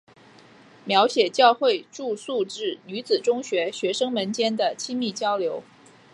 [0.83, 5.61] 描写教会住宿制女子中学学生们间的亲密交流。